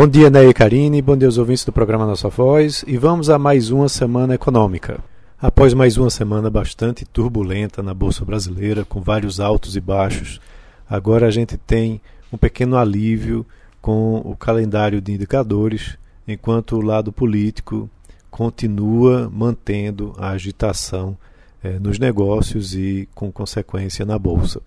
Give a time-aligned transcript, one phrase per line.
[0.00, 3.28] Bom dia, Ney e Karine, bom dia aos ouvintes do programa Nossa Voz e vamos
[3.28, 4.98] a mais uma semana econômica.
[5.38, 10.40] Após mais uma semana bastante turbulenta na Bolsa Brasileira, com vários altos e baixos,
[10.88, 12.00] agora a gente tem
[12.32, 13.44] um pequeno alívio
[13.82, 17.86] com o calendário de indicadores, enquanto o lado político
[18.30, 21.14] continua mantendo a agitação
[21.62, 24.62] eh, nos negócios e, com consequência, na Bolsa.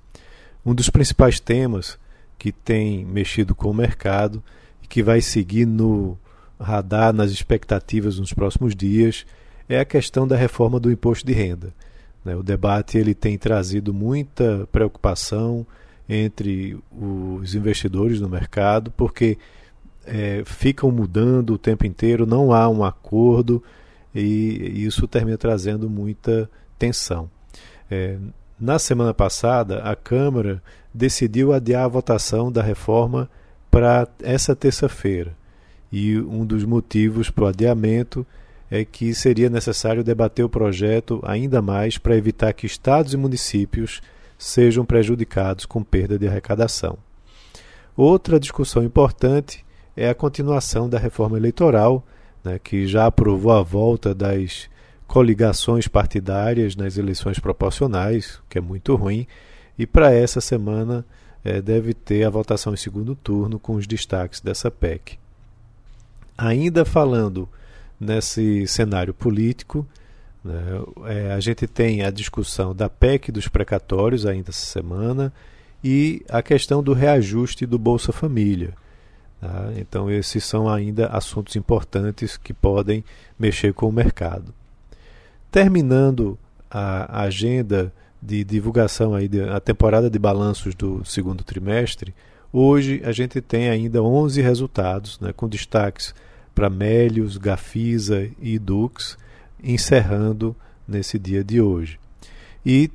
[0.63, 1.97] Um dos principais temas
[2.37, 4.43] que tem mexido com o mercado
[4.93, 6.15] que vai seguir no
[6.59, 9.25] radar, nas expectativas nos próximos dias,
[9.67, 11.73] é a questão da reforma do imposto de renda.
[12.23, 12.35] Né?
[12.35, 15.65] O debate ele tem trazido muita preocupação
[16.07, 19.39] entre os investidores no mercado, porque
[20.05, 23.63] é, ficam mudando o tempo inteiro, não há um acordo
[24.13, 26.47] e isso termina trazendo muita
[26.77, 27.31] tensão.
[27.89, 28.19] É,
[28.59, 30.61] na semana passada, a Câmara
[30.93, 33.27] decidiu adiar a votação da reforma
[33.73, 35.35] para essa terça-feira.
[35.91, 38.23] E um dos motivos para o adiamento
[38.69, 43.99] é que seria necessário debater o projeto ainda mais para evitar que estados e municípios
[44.37, 46.99] sejam prejudicados com perda de arrecadação.
[47.97, 49.65] Outra discussão importante
[49.97, 52.05] é a continuação da reforma eleitoral,
[52.43, 54.69] né, que já aprovou a volta das
[55.07, 59.25] coligações partidárias nas eleições proporcionais, que é muito ruim,
[59.79, 61.03] e para essa semana
[61.43, 65.17] é, deve ter a votação em segundo turno com os destaques dessa PEC.
[66.37, 67.47] Ainda falando
[67.99, 69.85] nesse cenário político,
[70.43, 70.61] né,
[71.05, 75.33] é, a gente tem a discussão da PEC dos precatórios ainda essa semana
[75.83, 78.73] e a questão do reajuste do Bolsa Família.
[79.39, 79.71] Tá?
[79.75, 83.03] Então, esses são ainda assuntos importantes que podem
[83.37, 84.53] mexer com o mercado.
[85.51, 86.39] Terminando
[86.71, 87.93] a agenda
[88.25, 92.15] de divulgação aí da temporada de balanços do segundo trimestre,
[92.53, 96.15] hoje a gente tem ainda 11 resultados, né, com destaques
[96.55, 99.17] para Melios, Gafisa e Dux,
[99.61, 100.55] encerrando
[100.87, 101.99] nesse dia de hoje.
[102.65, 102.89] E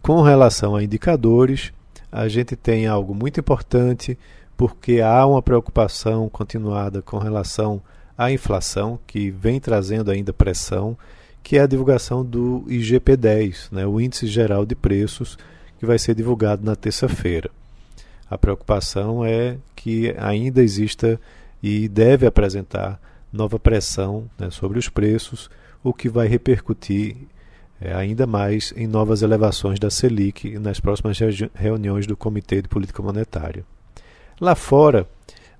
[0.00, 1.72] com relação a indicadores,
[2.10, 4.16] a gente tem algo muito importante,
[4.56, 7.82] porque há uma preocupação continuada com relação
[8.16, 10.96] à inflação, que vem trazendo ainda pressão
[11.42, 15.38] que é a divulgação do IGP-10, né, o Índice Geral de Preços,
[15.78, 17.50] que vai ser divulgado na terça-feira.
[18.30, 21.18] A preocupação é que ainda exista
[21.62, 23.00] e deve apresentar
[23.32, 25.50] nova pressão né, sobre os preços,
[25.82, 27.16] o que vai repercutir
[27.80, 31.16] é, ainda mais em novas elevações da Selic nas próximas
[31.54, 33.64] reuniões do Comitê de Política Monetária.
[34.40, 35.06] Lá fora,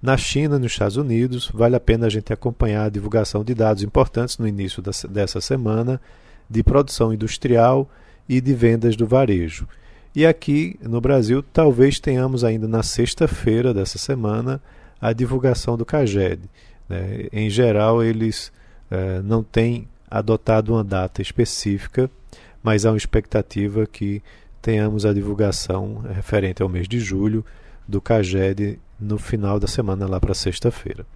[0.01, 3.55] na China e nos Estados Unidos, vale a pena a gente acompanhar a divulgação de
[3.55, 6.01] dados importantes no início dessa semana
[6.49, 7.91] de produção industrial
[8.29, 9.67] e de vendas do varejo.
[10.15, 14.61] E aqui no Brasil, talvez tenhamos ainda na sexta-feira dessa semana
[15.01, 16.43] a divulgação do CAGED.
[16.89, 17.27] Né?
[17.33, 18.53] Em geral, eles
[18.91, 22.11] eh, não têm adotado uma data específica,
[22.63, 24.23] mas há uma expectativa que
[24.63, 27.45] tenhamos a divulgação referente ao mês de julho
[27.87, 31.07] do CAGED no final da semana, lá para sexta-feira.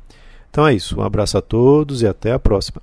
[0.50, 0.98] Então é isso.
[0.98, 2.82] Um abraço a todos e até a próxima.